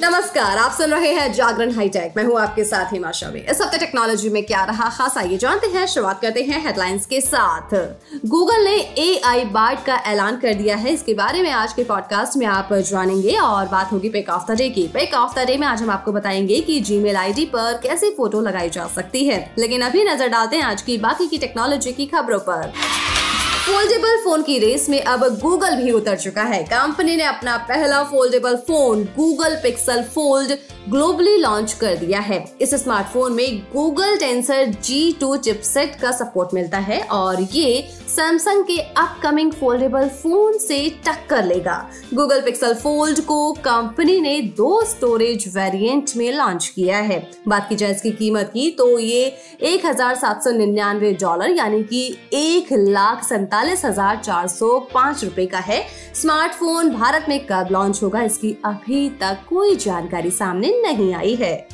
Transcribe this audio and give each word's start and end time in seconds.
नमस्कार, 0.00 0.58
आप 0.58 0.72
सुन 0.72 0.90
रहे 0.90 1.12
हैं 1.12 1.32
जागरण 1.32 1.72
हाईटेक। 1.72 2.14
मैं 2.16 2.24
हूँ 2.24 2.40
आपके 2.40 2.64
साथ 2.64 2.92
हिमा 2.92 3.10
शमी। 3.12 3.40
इस 3.40 3.60
हफ़्ते 3.60 3.78
टेक्नोलॉजी 3.78 4.28
में 4.28 4.46
क्या 4.46 4.64
रहा 4.64 4.88
खास, 4.88 5.18
आइए 5.18 5.38
जानते 5.38 5.66
हैं। 5.66 5.86
शुरुआत 5.86 6.20
करते 6.20 6.42
हैं 6.42 6.66
हेडलाइंस 6.66 7.06
के 7.06 7.20
साथ। 7.20 7.74
गूगल 8.26 8.64
ने 8.64 8.76
ए 8.76 9.20
आई 9.24 9.44
बार्ड 9.44 9.78
का 9.78 9.96
ऐलान 9.96 10.36
कर 10.36 10.54
दिया 10.54 10.76
है। 10.76 10.92
इसके 10.92 11.14
बारे 11.14 11.42
में 11.42 11.50
आज 11.50 11.72
के 11.72 11.84
पॉडकास्ट 11.84 12.36
में 12.36 12.46
आप 12.46 12.72
जानेंगे 12.72 13.36
और 13.36 13.66
बात 13.66 13.92
होगी 13.92 14.08
पिक 14.08 14.28
ऑफ़ 14.28 14.52
द 14.52 14.56
डे 14.56 14.70
की। 14.70 14.88
पिक 14.88 15.14
ऑफ़ 15.14 15.40
द 15.40 15.46
डे 15.46 15.56
में 15.56 15.66
आज 15.66 15.82
हम 15.82 15.90
आपको 15.90 16.12
बताएँगे 16.12 16.60
कि 16.60 16.80
जीमेल 16.80 17.16
आईडी 17.16 17.44
पर 17.44 17.80
कैसे 17.82 18.10
फ़ोटो 18.10 18.40
लगाई 18.40 18.70
जा 18.70 18.86
सकती 18.86 19.24
है। 19.24 19.54
लेकिन 19.58 19.82
अभी 19.82 20.04
नज़र 20.04 20.28
डालते 20.28 20.56
हैं 20.56 20.64
आज 20.64 20.82
की 20.82 20.98
बाकी 20.98 21.26
की 21.26 21.38
टेक्नोलॉजी 21.38 21.92
की 21.92 22.06
खबरों 22.06 22.38
पर। 22.38 22.72
फोल्डेबल 23.62 24.16
फ़ोन 24.24 24.42
की 24.42 24.58
रेस 24.58 24.88
में 24.90 25.00
अब 25.00 25.20
गूगल 25.40 25.74
भी 25.76 25.90
उतर 25.90 26.16
चुका 26.16 26.42
है। 26.42 26.62
कंपनी 26.64 27.14
ने 27.16 27.24
अपना 27.24 27.56
पहला 27.68 28.02
foldable 28.04 28.56
phone 28.66 29.04
Google 29.16 29.54
Pixel 29.62 30.02
Fold 30.14 30.52
globally 30.88 31.36
launch 31.36 31.72
कर 31.72 31.96
दिया 31.96 32.20
है। 32.20 32.44
इस 32.60 32.74
स्मार्टफ़ोन 32.74 33.32
में 33.32 33.58
Google 33.72 34.16
Tensor 34.18 34.64
G 34.64 35.00
G2 35.12 35.36
chipset 35.38 35.94
का 35.94 36.10
सपोर्ट 36.12 36.54
मिलता 36.54 36.78
है 36.80 37.00
और 37.12 37.40
ये 37.42 37.82
सैमसंग 38.08 38.64
के 38.64 38.78
अपकमिंग 38.78 39.52
फोल्डेबल 39.52 40.08
फ़ोन 40.12 40.58
से 40.58 40.78
टक्कर 41.06 41.44
लेगा। 41.44 41.76
गूगल 42.14 42.40
पिक्सल 42.40 42.74
फोल्ड 42.74 43.20
को 43.20 43.52
कंपनी 43.64 44.20
ने 44.20 44.40
दो 44.56 44.82
स्टोरेज 44.84 45.46
वेरिएंट 45.56 46.10
में 46.16 46.32
लॉन्च 46.32 46.66
किया 46.68 46.98
है। 46.98 47.20
बात 47.48 47.68
की 47.68 47.76
जाए 47.76 47.90
इसकी 47.90 48.10
कीमत 48.12 48.50
की 48.54 48.68
तो 48.70 48.98
ये 48.98 49.24
एक 49.62 49.86
हज़ार 49.86 50.14
सात 50.14 50.42
सौ 50.44 50.50
निन्यानवे 50.50 51.12
डॉलर 51.20 51.50
यानी 51.50 51.82
कि 51.84 52.04
एक 52.34 52.72
लाख 52.72 53.24
सैतालीस 53.24 53.84
हज़ार 53.84 54.16
चार 54.16 54.48
सौ 54.48 54.78
पाँच 54.94 55.24
रुपए 55.24 55.46
का 55.46 55.58
है। 55.60 55.82
स्मार्टफ़ोन 56.14 56.90
भारत 56.90 57.26
में 57.28 57.38
कब 57.46 57.68
लॉन्च 57.72 58.02
होगा, 58.02 58.22
इसकी 58.22 58.56
अभी 58.64 59.08
तक 59.20 59.38
कोई 59.48 59.76
जानकारी 59.76 60.30
सामने 60.32 60.71
नहीं 60.80 61.14
आई 61.14 61.34
है। 61.34 61.68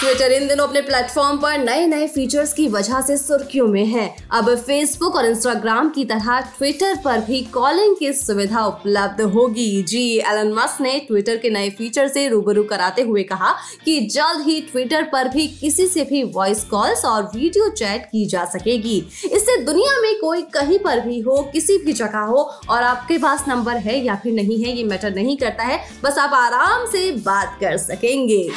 ट्विटर 0.00 0.32
इन 0.32 0.46
दिनों 0.48 0.66
अपने 0.66 0.80
प्लेटफॉर्म 0.80 1.38
पर 1.38 1.58
नए 1.58 1.86
नए 1.86 2.06
फीचर्स 2.06 2.52
की 2.52 2.66
वजह 2.68 3.00
से 3.00 3.16
सुर्खियों 3.16 3.66
में 3.68 3.84
है। 3.86 4.04
अब 4.30 4.48
फेसबुक 4.56 5.16
और 5.16 5.26
इंस्टाग्राम 5.26 5.88
की 5.88 6.04
तरह 6.04 6.40
ट्विटर 6.58 6.94
पर 7.04 7.20
भी 7.20 7.40
कॉलिंग 7.54 7.96
की 7.96 8.12
सुविधा 8.12 8.64
उपलब्ध 8.66 9.20
होगी। 9.24 9.82
जी 9.82 10.04
एलन 10.20 10.52
मस्क 10.52 10.80
ने 10.80 10.98
ट्विटर 10.98 11.36
के 11.36 11.50
नए 11.50 11.68
फीचर 11.70 12.08
से 12.08 12.26
रूबरू 12.28 12.62
कराते 12.62 13.02
हुए 13.02 13.22
कहा 13.22 13.52
कि 13.84 14.00
जल्द 14.06 14.46
ही 14.46 14.60
ट्विटर 14.60 15.02
पर 15.02 15.28
भी 15.28 15.46
किसी 15.50 15.86
से 15.86 16.04
भी 16.04 16.22
वॉइस 16.32 16.64
कॉल्स 16.64 17.04
और 17.04 17.30
वीडियो 17.34 17.68
चैट 17.68 18.06
की 18.06 18.24
जा 18.26 18.44
सकेगी। 18.44 18.98
इससे 19.24 19.60
दुनिया 19.62 20.00
में 20.00 20.18
कोई 20.20 20.42
कहीं 20.54 20.78
पर 20.78 21.00
भी 21.00 21.20
हो, 21.20 21.42
किसी 21.52 21.78
भी 21.78 21.92
जगह 21.92 22.18
हो 22.20 22.42
और 22.70 22.82
आपके 22.82 23.18
पास 23.18 23.44
नंबर 23.48 23.76
है 23.78 23.98
या 23.98 24.16
फिर 24.22 24.32
नहीं 24.32 24.62
है, 24.64 24.76
ये 24.76 24.84
मैटर 24.84 25.14
नहीं 25.14 25.36
करता 25.36 25.64
है। 25.64 25.80
बस 26.04 26.18
आप 26.18 26.34
आराम 26.34 26.86
से 26.86 27.10
बात 27.12 27.58
कर 27.60 27.76
सकेंगे। 27.78 28.48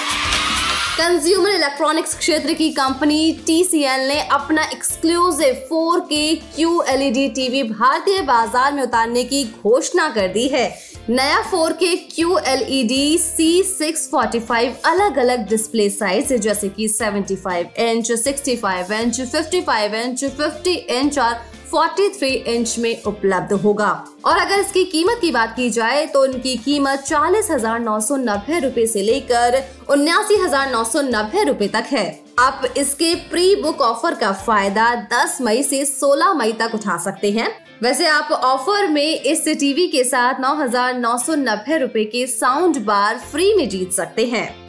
कंज्यूमर 0.94 1.49
इलेक्ट्रॉनिक्स 1.49 2.13
क्षेत्र 2.16 2.53
की 2.53 2.69
कंपनी 2.72 3.19
TCL 3.45 4.02
ने 4.08 4.19
अपना 4.31 4.63
एक्सक्लूसिव 4.63 5.53
4K 5.72 6.19
QLED 6.58 7.17
टीवी 7.36 7.61
भारतीय 7.69 8.22
बाज़ार 8.23 8.73
में 8.73 8.81
उतारने 8.83 9.23
की 9.23 9.44
घोषणा 9.64 10.08
कर 10.09 10.27
दी 10.33 10.47
है। 10.47 10.67
नया 11.09 11.41
4K 11.52 11.89
QLED 12.11 12.94
C645 13.23 14.86
अलग 14.86 15.17
अलग 15.19 15.47
डिस्प्ले 15.49 15.89
साइज़ 15.89 16.33
जैसे 16.36 16.69
कि 16.69 16.88
75 16.91 17.80
इंच 17.80 18.11
65 18.11 18.91
इंच 19.02 19.21
55 19.33 19.95
इंच 20.03 20.23
50 20.39 20.77
इंच 20.99 21.19
और 21.19 21.41
43 21.74 22.34
इंच 22.48 22.78
में 22.80 23.04
उपलब्ध 23.04 23.54
होगा। 23.54 23.90
और 24.26 24.38
अगर 24.38 24.60
इसकी 24.60 24.84
कीमत 24.86 25.18
की 25.22 25.32
बात 25.32 25.56
की 25.56 25.70
जाए 25.70 26.06
तो 26.06 26.26
इनकी 26.26 26.56
कीमत 26.58 27.00
चालीस 27.00 27.50
हज़ार 27.52 27.80
नौ 27.80 28.00
सौ 28.00 28.16
नब्बे 28.18 28.60
रूपए 28.60 28.84
ऐसी 28.84 29.02
लेकर 29.02 29.62
उन्यासी 29.90 30.36
हज़ार 30.36 30.72
नौ 30.72 30.83
सौ 30.83 31.02
नब्बे 31.02 31.44
रूपए 31.44 31.67
तक 31.67 31.88
है। 31.92 32.08
आप 32.39 32.73
इसके 32.78 33.14
प्री 33.30 33.56
बुक 33.56 33.82
ऑफ़र 33.82 34.16
का 34.16 34.32
फ़ायदा 34.32 34.94
10 35.10 35.38
मई 35.42 35.64
से 35.64 35.83
16 35.86 36.33
मई 36.33 36.52
तक 36.60 36.72
उठा 36.76 36.98
सकते 36.98 37.32
हैं। 37.32 37.50
वैसे 37.83 38.08
आप 38.08 38.32
ऑफ़र 38.32 38.88
में 38.88 39.22
इस 39.22 39.48
टीवी 39.50 39.88
के 39.88 40.04
साथ 40.04 40.39
नौ 40.42 40.54
हज़ार 40.56 40.94
नौ 40.94 41.17
सौ 41.17 41.36
नब्बे 41.36 41.78
रूपए 41.78 42.04
के 42.06 42.26
साउंड 42.28 42.78
बार 42.86 43.17
फ्री 43.32 43.54
में 43.54 43.67
जीत 43.70 43.92
सकते 43.92 44.26
हैं। 44.26 44.63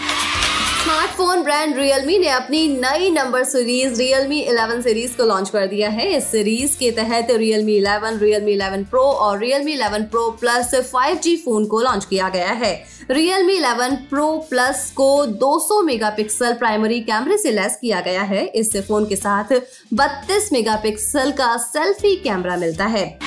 स्मार्टफ़ोन 0.85 1.43
ब्रांड 1.43 1.77
Realme 1.77 2.19
ने 2.21 2.29
अपनी 2.29 2.69
नई 2.69 3.11
नंबर 3.11 3.45
सीरीज़ 3.45 4.03
Realme 4.03 4.49
11 4.49 4.83
सीरीज़ 4.83 5.17
को 5.17 5.25
लॉन्च 5.25 5.51
कर 5.51 5.67
दिया 5.67 5.89
है। 5.89 6.17
इस 6.17 6.31
सीरीज़ 6.31 6.79
के 6.79 6.91
तहत 6.91 7.27
Realme 7.31 7.79
11, 7.79 8.19
Realme 8.21 8.49
11 8.49 8.85
Pro 8.91 9.01
और 9.01 9.39
Realme 9.39 9.69
11 9.69 10.05
Pro 10.15 10.25
Plus 10.43 10.85
5G 10.91 11.37
phone 11.37 11.67
को 11.67 11.81
लॉन्च 11.81 12.05
किया 12.05 12.29
गया 12.29 12.49
है। 12.49 12.85
Realme 13.11 13.59
11 13.59 13.97
Pro 14.15 14.29
Plus 14.53 14.91
को 14.91 15.27
200 15.27 15.83
मेगापिक्सल 15.83 16.53
प्राइमरी 16.53 17.01
कैमरे 17.01 17.39
से 17.39 17.51
लेस 17.51 17.79
किया 17.81 18.01
गया 18.01 18.23
है। 18.23 18.47
इस 18.47 18.77
फ़ोन 18.77 19.07
के 19.07 19.17
साथ 19.17 19.61
32 19.95 20.53
मेगापिक्सल 20.53 21.33
का 21.33 21.57
सेल्फी 21.57 22.17
कैमरा 22.17 22.57
मिलता 22.57 22.85
है। 22.85 23.19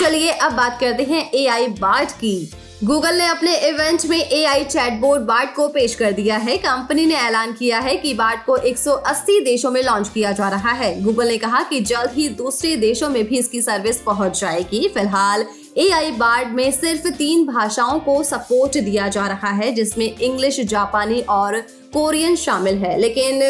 चलिए 0.00 0.30
अब 0.30 0.52
बात 0.52 0.78
करते 0.80 1.02
हैं 1.02 1.30
ए 1.30 1.46
आई 1.46 1.66
की। 1.70 2.52
गूगल 2.84 3.14
ने 3.14 3.26
अपने 3.26 3.54
इवेंट 3.68 4.04
में 4.06 4.18
ए 4.18 4.44
आई 4.44 4.64
चैटबोर्ड 4.64 5.22
बार्ट 5.22 5.54
को 5.54 5.66
पेश 5.68 5.94
कर 5.94 6.12
दिया 6.12 6.36
है। 6.36 6.56
कंपनी 6.56 7.06
ने 7.06 7.14
ऐलान 7.14 7.52
किया 7.52 7.78
है 7.78 7.96
कि 7.96 8.12
बार्ट 8.14 8.44
को 8.46 8.56
180 8.58 9.40
देशों 9.44 9.70
में 9.70 9.82
लॉन्च 9.82 10.08
किया 10.08 10.32
जा 10.32 10.48
रहा 10.48 10.72
है। 10.72 11.00
गूगल 11.02 11.28
ने 11.28 11.38
कहा 11.38 11.62
कि 11.62 11.80
जल्द 11.80 12.10
ही 12.10 12.28
दूसरे 12.28 12.74
देशों 12.76 13.08
में 13.08 13.22
भी 13.24 13.38
इसकी 13.38 13.62
सर्विस 13.62 13.96
पहुँच 13.96 14.40
जाएगी। 14.40 14.86
फ़िलहाल 14.88 15.44
ए 15.78 15.88
आई 15.90 16.10
बार्ड 16.12 16.48
में 16.48 16.70
सिर्फ़ 16.70 17.08
तीन 17.08 17.46
भाषाओं 17.46 17.98
को 17.98 18.22
सपोर्ट 18.22 18.78
दिया 18.78 19.08
जा 19.08 19.26
रहा 19.26 19.50
है, 19.52 19.72
जिसमें 19.72 20.16
इंग्लिश 20.16 20.60
जापानी 20.60 21.20
और 21.20 21.62
कोरियन 21.94 22.36
शामिल 22.36 22.78
है, 22.78 22.98
लेकिन 22.98 23.42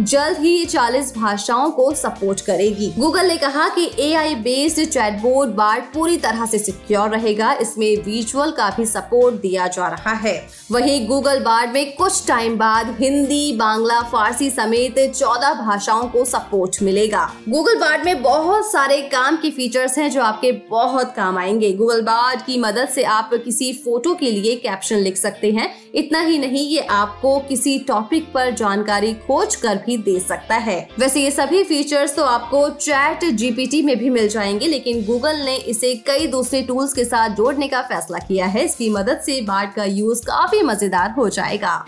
जल्द 0.00 0.38
ही 0.38 0.64
40 0.64 1.12
भाषाओं 1.16 1.70
को 1.70 1.90
सपोर्ट 1.92 2.40
करेगी। 2.40 2.92
गूगल 2.98 3.26
ने 3.26 3.36
कहा 3.36 3.68
कि 3.68 3.90
A 3.98 4.12
I 4.14 4.34
based 4.34 4.84
chatbot 4.84 5.50
Bard 5.50 5.84
पूरी 5.84 6.16
तरह 6.16 6.46
से 6.46 6.58
सिक्योर 6.58 7.08
रहेगा, 7.08 7.52
इसमें 7.52 7.96
विजुअल 7.96 8.50
का 8.50 8.68
भी 8.70 8.86
सपोर्ट 8.86 9.34
दिया 9.34 9.66
जा 9.66 9.88
रहा 9.88 10.12
है। 10.12 10.34
वहीं 10.72 11.06
गूगल 11.08 11.40
बार्ड 11.40 11.72
में 11.72 11.94
कुछ 11.96 12.26
टाइम 12.26 12.56
बाद 12.56 12.96
हिंदी, 13.00 13.52
बांग्ला, 13.52 14.00
फारसी 14.02 14.50
समेत 14.50 14.98
14 15.14 15.54
भाषाओं 15.54 16.08
को 16.08 16.24
सपोर्ट 16.24 16.82
मिलेगा। 16.82 17.30
गूगल 17.48 17.78
बार्ड 17.78 18.04
में 18.04 18.22
बहुत 18.22 18.72
सारे 18.72 19.00
काम 19.02 19.36
के 19.36 19.50
फीचर्स 19.50 19.98
हैं 19.98 20.10
जो 20.10 20.22
आपके 20.22 20.52
बहुत 20.70 21.12
काम 21.16 21.38
आएँगे। 21.38 21.72
गूगल 21.72 22.02
बार्ड 22.02 22.42
की 22.42 22.58
मदद 22.58 22.88
से 22.88 23.02
आप 23.02 23.30
किसी 23.34 23.72
फ़ोटो 23.72 24.14
के 24.14 24.30
लिए 24.30 24.54
कैप्शन 24.56 24.96
लिख 24.96 25.16
सकते 25.16 25.50
हैं। 25.52 25.70
इतना 25.94 26.20
ही 26.20 26.38
नहीं, 26.38 26.66
ये 26.68 26.80
आपको 26.80 27.38
किसी 27.38 27.71
टॉपिक 27.78 28.32
पर 28.32 28.50
जानकारी 28.50 29.12
खोज 29.26 29.56
कर 29.56 29.76
भी 29.76 29.96
दे 29.96 30.18
सकता 30.20 30.54
है। 30.56 30.76
वैसे 30.98 31.22
ये 31.22 31.30
सभी 31.30 31.62
फीचर्स 31.64 32.14
तो 32.16 32.22
आपको 32.22 32.68
चैट 32.70 33.24
जीपीटी 33.24 33.82
में 33.82 33.96
भी 33.98 34.10
मिल 34.10 34.28
जाएँगे, 34.28 34.66
लेकिन 34.66 35.04
गूगल 35.04 35.36
ने 35.36 35.56
इसे 35.56 35.94
कई 36.06 36.26
दूसरे 36.26 36.62
टूल्स 36.62 36.92
के 36.92 37.04
साथ 37.04 37.36
जोड़ने 37.36 37.68
का 37.68 37.82
फैसला 37.82 38.18
किया 38.18 38.46
है। 38.46 38.64
इसकी 38.64 38.90
मदद 38.90 39.20
से 39.26 39.40
बार्ड 39.40 39.72
का 39.72 39.84
यूज़ 39.84 40.22
काफ़ी 40.22 40.62
मज़ेदार 40.62 41.10
हो 41.10 41.28
जाएगा। 41.28 41.84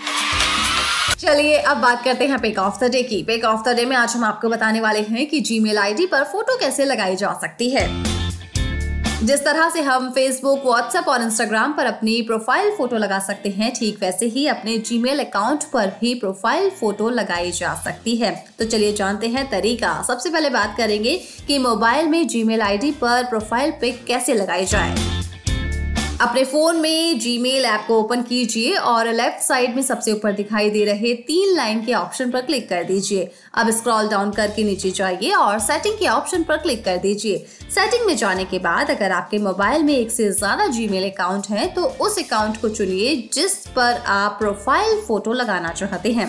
चलिए, 1.19 1.57
अब 1.57 1.77
बात 1.77 2.05
करते 2.05 2.27
हैं 2.27 2.39
पेक 2.39 2.59
ऑफ़ 2.59 2.85
द 2.85 2.91
डे 2.91 3.03
की। 3.03 3.23
पेक 3.23 3.45
ऑफ़ 3.45 3.69
द 3.69 3.75
डे 3.77 3.85
में 3.85 3.97
आज 3.97 4.15
हम 4.17 4.25
आपको 4.25 4.49
बताने 4.49 4.81
वाले 4.81 5.01
हैं 5.01 5.27
कि 5.27 5.41
जीमेल 5.41 5.79
आईडी 5.79 6.07
पर 6.07 6.25
फ़ोटो 6.25 6.57
कैसे 6.57 6.85
लगाई 6.85 7.17
जा 7.17 7.33
सकती 7.41 7.71
है। 7.71 8.14
जिस 9.25 9.41
तरह 9.41 9.69
से 9.71 9.81
हम 9.81 10.09
फेसबुक 10.11 10.65
व्हाट्सएप 10.67 11.07
और 11.09 11.23
इंस्टाग्राम 11.23 11.73
पर 11.73 11.87
अपनी 11.87 12.21
प्रोफ़ाइल 12.23 12.71
फ़ोटो 12.71 12.97
लगा 12.97 13.19
सकते 13.19 13.49
हैं, 13.51 13.73
ठीक 13.75 13.99
वैसे 14.01 14.27
ही 14.27 14.47
अपने 14.47 14.77
जीमेल 14.79 15.19
अकाउंट 15.19 15.65
पर 15.73 15.93
भी 16.01 16.15
प्रोफ़ाइल 16.15 16.69
फ़ोटो 16.71 17.09
लगाई 17.11 17.51
जा 17.53 17.75
सकती 17.75 18.17
है। 18.17 18.35
तो 18.59 18.65
चलिए 18.65 18.93
जानते 18.93 19.29
हैं 19.29 19.49
तरीका। 19.51 20.01
सबसे 20.03 20.31
पहले 20.31 20.51
बात 20.51 20.77
करेंगे 20.77 21.17
कि 21.47 21.59
मोबाइल 21.59 22.09
में 22.09 22.27
जीमेल 22.29 22.63
आईडी 22.63 22.91
पर 23.01 23.25
प्रोफ़ाइल 23.25 23.71
पिक 23.81 24.05
कैसे 24.07 24.35
लगाई 24.35 24.65
जाए। 24.67 25.23
अपने 26.25 26.43
फ़ोन 26.45 26.77
में 26.81 27.19
जीमेल 27.19 27.65
ऐप 27.65 27.85
को 27.87 27.99
ओपन 28.01 28.23
कीजिए 28.23 28.75
और 28.91 29.09
लेफ़्ट 29.13 29.43
साइड 29.43 29.75
में 29.77 29.83
सबसे 29.83 30.13
ऊपर 30.13 30.33
दिखाई 30.33 30.71
दे 30.71 30.85
रहे 30.85 31.13
तीन 31.27 31.55
लाइन 31.57 31.85
के 31.85 31.95
ऑप्शन 31.95 32.31
पर 32.31 32.43
क्लिक 32.43 32.69
कर 32.69 32.85
दीजिए। 32.85 33.31
अब 33.55 33.71
स्क्रॉल 33.71 34.09
डाउन 34.09 34.31
करके 34.33 34.65
नीचे 34.65 34.91
जाइए 34.91 35.31
और 35.33 35.59
सेटिंग 35.59 35.99
के 35.99 36.07
ऑप्शन 36.09 36.43
पर 36.43 36.57
क्लिक 36.57 36.85
कर 36.85 36.97
दीजिए। 36.99 37.45
सेटिंग 37.75 38.07
में 38.07 38.17
जाने 38.17 38.45
के 38.45 38.59
बाद 38.59 38.91
अगर 38.91 39.13
आपके 39.13 39.39
मोबाइल 39.39 39.83
में 39.83 39.95
एक 39.95 40.11
से 40.11 40.31
ज़्यादा 40.33 40.67
जीमेल 40.69 41.11
अकाउंट 41.11 41.47
है 41.51 41.67
तो 41.75 41.85
उस 42.01 42.19
अकाउंट 42.19 42.61
को 42.61 42.69
चुनिए 42.71 43.15
जिस 43.35 43.57
पर 43.77 44.03
आप 44.09 44.37
प्रोफ़ाइल 44.39 45.01
फ़ोटो 45.09 45.33
लगाना 45.33 45.73
चाहते 45.73 46.13
हैं। 46.13 46.27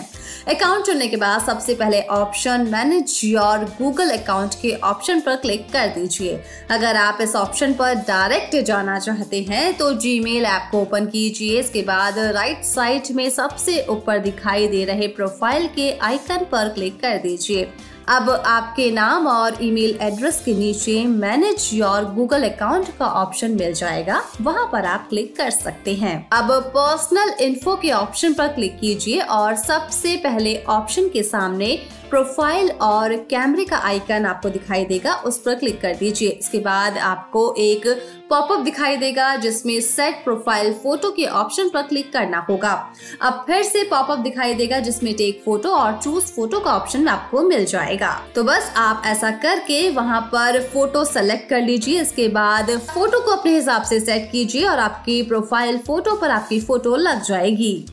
अकाउंट 0.50 0.86
चुनने 0.86 1.07
के 1.07 1.18
बाद 1.18 1.41
सबसे 1.41 1.74
पहले 1.75 2.01
option 2.12 2.68
manage 2.71 3.19
your 3.24 3.65
Google 3.77 4.09
account 4.18 4.56
के 4.62 4.75
ऑप्शन 4.86 5.19
पर 5.21 5.36
क्लिक 5.38 5.68
कर 5.71 5.88
दीजिए। 5.95 6.39
अगर 6.71 6.95
आप 6.98 7.21
इस 7.21 7.36
ऑप्शन 7.38 7.74
पर 7.74 7.94
डायरेक्ट 8.07 8.56
जाना 8.65 9.00
चाहते 9.00 9.41
हैं 9.44 9.74
तो 9.85 9.91
जीमेल 9.93 10.45
ऐप 10.45 10.69
को 10.71 10.79
ओपन 10.81 11.05
कीजिए। 11.05 11.59
इसके 11.59 11.81
बाद 11.81 12.17
राइट 12.35 12.63
साइड 12.65 13.15
में 13.15 13.29
सबसे 13.29 13.85
ऊपर 13.89 14.19
दिखाई 14.19 14.67
दे 14.67 14.83
रहे 14.85 15.07
प्रोफ़ाइल 15.07 15.67
के 15.75 15.89
आइकन 16.03 16.45
पर 16.51 16.69
क्लिक 16.69 16.99
कर 17.01 17.17
दीजिए। 17.17 17.67
अब 18.09 18.29
आपके 18.29 18.89
नाम 18.91 19.27
और 19.27 19.57
ईमेल 19.63 19.97
एड्रेस 20.01 20.41
के 20.45 20.53
नीचे 20.53 21.03
मैनेज 21.05 21.69
योर 21.73 22.05
गूगल 22.15 22.49
अकाउंट 22.49 22.89
का 22.99 23.05
ऑप्शन 23.21 23.51
मिल 23.51 23.73
जाएगा। 23.73 24.21
वहाँ 24.41 24.69
पर 24.71 24.85
आप 24.85 25.07
क्लिक 25.09 25.35
कर 25.37 25.49
सकते 25.49 25.93
हैं। 25.93 26.17
अब 26.33 26.51
पर्सनल 26.69 27.33
इन्फो 27.41 27.75
के 27.75 27.91
ऑप्शन 27.91 28.33
पर 28.33 28.47
क्लिक 28.47 28.79
कीजिए 28.79 29.19
और 29.19 29.55
सबसे 29.57 30.15
पहले 30.17 30.55
ऑप्शन 30.69 31.09
के 31.09 31.23
सामने 31.23 31.77
प्रोफ़ाइल 32.09 32.69
और 32.81 33.15
कैमरे 33.29 33.63
का 33.65 33.77
आइकन 33.77 34.25
आपको 34.25 34.49
दिखाई 34.49 34.85
देगा, 34.85 35.13
उस 35.15 35.37
पर 35.39 35.55
क्लिक 35.55 35.79
कर 35.81 35.95
दीजिए। 35.95 36.29
इसके 36.29 36.59
बाद 36.59 36.97
आपको 36.97 37.53
एक 37.57 37.87
पॉपअप 38.29 38.59
दिखाई 38.59 38.97
देगा, 38.97 39.35
जिसमें 39.35 39.79
सेट 39.81 40.23
प्रोफ़ाइल 40.23 40.71
फ़ोटो 40.73 41.11
के 41.11 41.25
ऑप्शन 41.25 41.69
पर 41.69 41.81
क्लिक 41.83 42.11
करना 42.13 42.45
होगा। 42.49 42.73
अब 43.21 43.43
फिर 43.47 43.63
से 43.63 43.83
पॉपअप 43.83 44.19
दिखाई 44.19 44.53
देगा, 44.53 44.79
जिसमें 44.79 45.13
टेक 45.15 45.41
फ़ोटो 45.45 45.69
और 45.69 45.99
चूज़ 46.03 46.25
फ़ोटो 46.25 46.59
का 46.59 46.73
ऑप्शन 46.73 47.07
आपको 47.07 47.43
मिल 47.43 47.65
जाएगा। 47.65 48.11
तो 48.35 48.43
बस 48.43 48.73
आप 48.77 49.03
ऐसा 49.05 49.31
करके 49.37 49.89
वहाँ 49.91 50.21
पर 50.33 50.61
फ़ोटो 50.73 51.03
सेलेक्ट 51.05 51.49
कर 51.49 51.61
लीजिए। 51.61 52.01
इसके 52.01 52.27
बाद 52.29 52.71
फ़ोटो 52.87 53.19
को 53.19 53.31
अपने 53.31 53.55
हिसाब 53.55 53.83
से 53.83 53.99
सेट 53.99 54.29
कीजिए 54.31 54.65
और 54.67 54.79
आपकी 54.79 55.21
प्रोफ़ाइल 55.23 55.77
फ़ोटो 55.77 56.15
पर 56.15 56.31
आपकी 56.31 56.59
फ़ोटो 56.61 56.95
लग 56.95 57.21
जाएगी। 57.23 57.85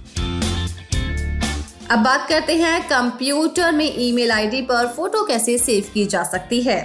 अब 1.92 1.98
बात 1.98 2.28
करते 2.28 2.54
हैं 2.56 2.80
कंप्यूटर 2.88 3.72
में 3.72 3.94
ईमेल 3.98 4.30
आईडी 4.32 4.60
पर 4.62 4.86
फ़ोटो 4.86 5.24
कैसे 5.26 5.56
सेव 5.58 5.90
की 5.94 6.04
जा 6.04 6.22
सकती 6.22 6.60
है। 6.62 6.80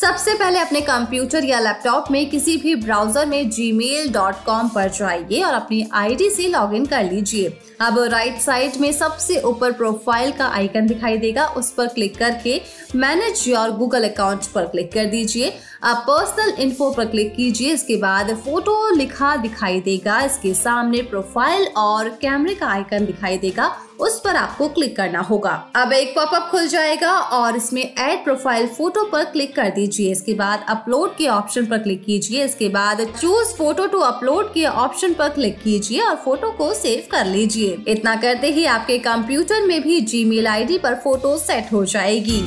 सबसे 0.00 0.34
पहले 0.34 0.58
अपने 0.58 0.80
कंप्यूटर 0.80 1.44
या 1.44 1.60
लैपटॉप 1.60 2.10
में 2.10 2.28
किसी 2.30 2.56
भी 2.56 2.74
ब्राउज़र 2.74 3.26
में 3.26 3.50
gmail.com 3.50 4.68
पर 4.74 4.88
जाइए 4.88 5.40
और 5.42 5.54
अपनी 5.54 5.88
आईडी 5.92 6.28
से 6.30 6.48
लॉगिन 6.48 6.84
कर 6.86 7.04
लीजिए। 7.04 7.58
अब 7.80 7.98
राइट 8.02 8.38
साइड 8.40 8.76
में 8.80 8.90
सबसे 8.92 9.40
ऊपर 9.40 9.72
प्रोफ़ाइल 9.72 10.32
का 10.32 10.46
आइकन 10.48 10.86
दिखाई 10.86 11.16
देगा। 11.18 11.46
उस 11.56 11.70
पर 11.70 11.86
क्लिक 11.86 12.16
करके 12.18 12.60
मैनेज 12.94 13.44
योर 13.48 13.70
गूगल 13.70 14.08
अकाउंट 14.08 14.46
पर 14.46 14.66
क्लिक 14.66 14.92
कर 14.92 15.06
दीजिए। 15.06 15.48
अब 15.82 15.96
पर्सनल 16.08 16.52
इन्फो 16.62 16.90
पर 16.90 17.04
क्लिक 17.04 17.34
कीजिए। 17.34 17.72
इसके 17.72 17.96
बाद 17.96 18.34
फ़ोटो 18.36 18.94
लिखा 18.96 19.34
दिखाई 19.36 19.80
देगा। 19.80 20.20
इसके 20.20 20.54
सामने 20.54 21.02
प्रोफ़ाइल 21.02 21.66
और 21.76 22.08
कैमरे 22.22 22.54
का 22.54 22.66
आइकन 22.66 23.06
दिखाई 23.06 23.38
देगा। 23.38 23.74
उस 24.00 24.18
पर 24.20 24.36
आपको 24.36 24.68
क्लिक 24.68 24.96
करना 24.96 25.20
होगा। 25.20 25.50
अब 25.76 25.92
एक 25.92 26.14
पॉपअप 26.16 26.48
खुल 26.50 26.66
जाएगा 26.68 27.12
और 27.12 27.56
इसमें 27.56 27.82
एड 27.82 28.24
प्रोफ़ाइल 28.24 28.66
फ़ोटो 28.68 29.04
पर 29.04 29.24
क्लिक 29.24 29.54
कर 29.56 29.70
दीजिए। 29.70 30.10
इसके 30.12 30.34
बाद 30.34 30.64
अपलोड 30.68 31.16
के 31.16 31.28
ऑप्शन 31.28 31.66
पर 31.66 31.78
क्लिक 31.78 32.04
कीजिए। 32.04 32.44
इसके 32.44 32.68
बाद 32.68 33.04
चूज़ 33.12 33.54
फ़ोटो 33.54 33.86
टू 33.86 33.98
अपलोड 34.00 34.52
के 34.52 34.64
ऑप्शन 34.66 35.14
पर 35.14 35.28
क्लिक 35.28 35.58
कीजिए 35.62 36.00
और 36.00 36.16
फ़ोटो 36.16 36.50
को 36.50 36.72
सेव 36.74 37.06
कर 37.10 37.26
लीजिए। 37.26 37.78
इतना 37.88 38.16
करते 38.16 38.50
ही 38.50 38.64
आपके 38.66 38.98
कंप्यूटर 38.98 39.66
में 39.66 39.80
भी 39.82 40.00
जी 40.02 40.24
मेल 40.24 40.78
पर 40.78 40.94
फ़ोटो 40.94 41.36
सेट 41.38 41.72
हो 41.72 41.84
जाएगी। 41.84 42.40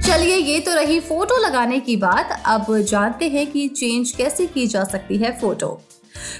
चलिए, 0.00 0.36
ये 0.36 0.58
तो 0.60 0.74
रही 0.74 0.98
फ़ोटो 1.00 1.36
लगाने 1.38 1.78
की 1.80 1.96
बात। 1.96 2.42
अब 2.46 2.66
जानते 2.80 3.28
हैं 3.28 3.46
कि 3.46 3.66
चेंज 3.68 4.10
कैसे 4.10 4.46
की 4.46 4.66
जा 4.66 4.84
सकती 4.84 5.16
है 5.16 5.38
फ़ोटो 5.40 5.80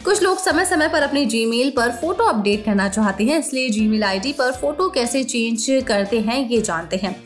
कुछ 0.05 0.23
लोग 0.23 0.39
समय 0.39 0.65
समय 0.65 0.89
पर 0.89 1.03
अपनी 1.03 1.25
जीमेल 1.27 1.71
पर 1.77 1.91
फ़ोटो 1.93 2.25
अपडेट 2.25 2.65
करना 2.65 2.89
चाहते 2.89 3.25
हैं, 3.25 3.39
इसलिए 3.39 3.69
जीमेल 3.71 4.05
आईडी 4.05 4.33
पर 4.33 4.53
फ़ोटो 4.53 4.89
कैसे 4.91 5.25
चेंज 5.25 5.67
करते 5.89 6.21
हैं, 6.21 6.49
ये 6.49 6.61
जानते 6.61 6.97
हैं। 6.97 7.17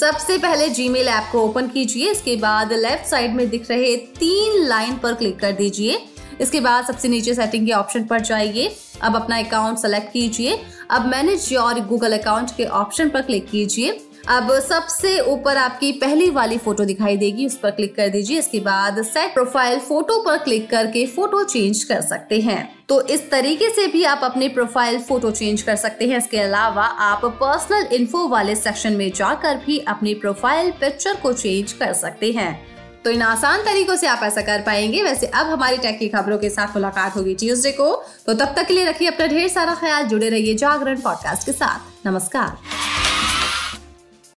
सबसे 0.00 0.36
पहले 0.38 0.68
जीमेल 0.70 1.08
ऐप 1.08 1.28
को 1.32 1.40
ओपन 1.40 1.68
कीजिए, 1.68 2.10
इसके 2.10 2.36
बाद 2.36 2.72
लेफ़्ट 2.72 3.06
साइड 3.06 3.34
में 3.34 3.48
दिख 3.50 3.70
रहे 3.70 3.96
तीन 3.96 4.66
लाइन 4.68 4.96
पर 4.98 5.14
क्लिक 5.14 5.38
कर 5.38 5.52
दीजिए। 5.52 5.98
इसके 6.40 6.60
बाद 6.60 6.84
सबसे 6.84 7.08
नीचे 7.08 7.34
सेटिंग 7.34 7.66
के 7.66 7.72
ऑप्शन 7.72 8.04
पर 8.04 8.20
जाइए। 8.20 8.74
अब 9.02 9.16
अपना 9.16 9.38
अकाउंट 9.38 9.78
सेलेक्ट 9.78 10.12
कीजिए। 10.12 10.58
अब 10.90 11.06
मैनेज 11.06 11.48
योर 11.52 11.80
गूगल 11.82 12.18
अकाउंट 12.18 12.50
के 12.56 12.64
ऑप्शन 12.64 13.08
पर 13.08 13.22
क्लिक 13.22 13.48
कीजिए। 13.50 13.98
अब 14.28 14.48
सबसे 14.60 15.18
ऊपर 15.20 15.56
आपकी 15.56 15.90
पहली 15.92 16.30
वाली 16.30 16.56
फ़ोटो 16.58 16.84
दिखाई 16.84 17.16
देगी, 17.16 17.46
उस 17.46 17.56
पर 17.58 17.70
क्लिक 17.70 17.94
कर 17.96 18.08
दीजिए, 18.08 18.38
इसके 18.38 18.60
बाद 18.60 19.02
सेट 19.02 19.34
प्रोफ़ाइल 19.34 19.78
फ़ोटो 19.78 20.18
पर 20.22 20.38
क्लिक 20.38 20.70
करके 20.70 21.06
फ़ोटो 21.06 21.42
चेंज 21.44 21.82
कर 21.84 22.00
सकते 22.00 22.40
हैं। 22.40 22.86
तो 22.88 23.00
इस 23.00 23.30
तरीके 23.30 23.68
से 23.70 23.86
भी 23.86 24.04
आप 24.04 24.20
अपने 24.24 24.48
प्रोफ़ाइल 24.48 24.98
फ़ोटो 24.98 25.30
चेंज 25.30 25.62
कर 25.62 25.76
सकते 25.76 26.08
हैं। 26.08 26.18
इसके 26.18 26.38
अलावा 26.38 26.84
आप 26.84 27.24
पर्सनल 27.24 27.86
इन्फो 27.92 28.26
वाले 28.28 28.54
सेक्शन 28.54 28.92
में 28.92 29.10
जाकर 29.12 29.56
भी 29.56 29.78
अपनी 29.78 30.14
प्रोफ़ाइल 30.14 30.70
पिक्चर 30.70 31.14
को 31.14 31.32
चेंज 31.32 31.72
कर 31.72 31.92
सकते 31.92 32.32
हैं। 32.32 32.66
तो 33.04 33.10
इन 33.10 33.22
आसान 33.22 33.62
तरीकों 33.62 33.96
से 33.96 34.06
आप 34.06 34.20
ऐसा 34.22 34.40
कर 34.40 34.62
पाएँगे। 34.62 35.02
वैसे 35.02 35.26
अब 35.26 35.46
हमारी 35.46 35.76
टेक 35.76 35.98
की 35.98 36.08
खबरों 36.08 36.38
के 36.38 36.50
साथ 36.50 36.74
मुलाकात 36.74 37.16
होगी 37.16 37.34
ट्यूसडे 37.34 37.72
को। 37.72 37.92
तो 38.26 38.34
तब 38.34 38.54
तक 38.56 38.66
के 38.66 38.74
लिए 38.74 38.84
रखिए 38.84 39.08
अपना 39.08 39.26
ढेर 39.26 39.48
सारा 39.48 39.74
ख्याल, 39.74 40.04
जुड़े 40.04 40.28
रहिए 40.28 40.54
जागरण 40.54 41.00
पॉडकास्ट 41.00 41.46
के 41.46 41.52
साथ। 41.52 42.06
नमस्कार। 42.06 42.85